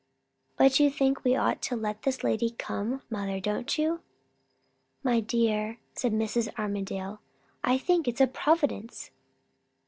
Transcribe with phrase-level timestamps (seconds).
[0.57, 4.01] "But you think we ought to let this lady come, mother, don't you?"
[5.03, 6.49] "My dear," said Mrs.
[6.57, 7.21] Armadale,
[7.63, 9.11] "I think it's a providence!"